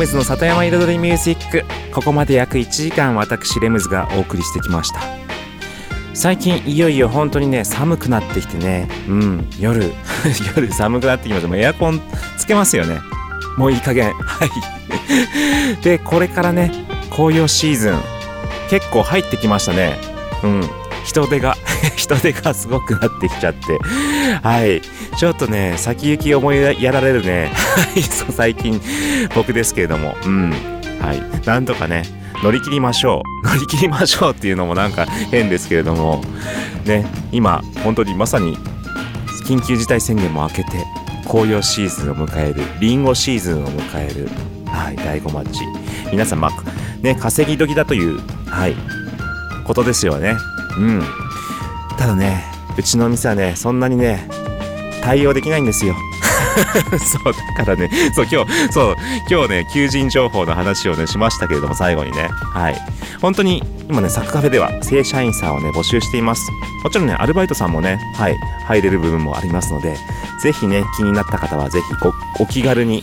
[0.00, 1.62] ムズの里山彩りミュージック。
[1.92, 5.00] ここまで約1時間私レムズがお送りしてきました。
[6.14, 8.88] 最近いよいよ本当にね寒くなってきてね。
[9.06, 9.92] うん夜。
[10.56, 11.48] 夜寒くなってきました。
[11.48, 12.00] もうエアコン
[12.38, 12.98] つけますよね。
[13.58, 14.14] もういい加減。
[14.14, 14.50] はい。
[15.84, 16.72] でこれからね
[17.10, 18.00] 紅葉シーズン
[18.70, 19.98] 結構入ってきましたね。
[20.42, 20.70] うん。
[21.04, 21.58] 人手が
[21.94, 23.78] 人手がすごくなってきちゃって。
[24.42, 24.80] はい。
[25.20, 27.52] ちょっとね、先行き思いやられるね。
[28.08, 28.80] そう、最近、
[29.34, 30.16] 僕ですけれども。
[30.24, 30.50] うん。
[30.98, 31.22] はい。
[31.44, 32.04] なんとかね、
[32.42, 33.46] 乗り切りましょう。
[33.46, 36.24] 乗り切りましょうっていうのもなんか変ですけれども。
[36.86, 38.56] ね、今、本当にまさに、
[39.46, 40.70] 緊急事態宣言も明けて、
[41.28, 44.26] 紅葉シーズンを迎える、りんごシーズンを迎える、
[44.64, 45.60] はい、第5マッチ。
[46.10, 46.50] 皆さん、まあ、
[47.02, 48.74] ね、稼ぎ時だという、はい、
[49.66, 50.38] ことですよね。
[50.78, 51.02] うん。
[51.98, 52.42] ただね、
[52.78, 54.39] うちの店はね、そんなにね、
[55.02, 55.96] 対応できないんですよ。
[56.98, 58.96] そうだからねそう今日そう
[59.30, 62.28] 今日ね求人情報の話をねしましたけれども最後にね。
[62.52, 62.76] はい。
[63.20, 66.50] 本当に今ねサッカフェでは正社員さんをね募集しています。
[66.82, 68.36] もちろんねアルバイトさんもねはい
[68.66, 69.96] 入れる部分もありますので
[70.42, 71.86] ぜひね気になった方はぜひ
[72.40, 73.02] お気軽に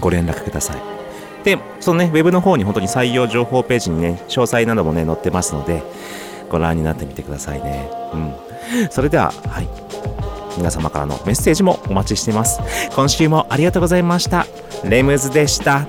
[0.00, 0.76] ご連絡ください。
[1.44, 5.82] でそのねウェブの方に本当に採用情報ページにね詳細などもね載ってますので
[6.48, 7.90] ご覧になってみてくださいね。
[8.12, 8.34] うん。
[8.90, 9.68] それでははい。
[10.56, 12.60] 皆様からのメッセージもお待ちしています。
[12.94, 14.46] 今週もありがとうございました。
[14.84, 15.86] レムズでした。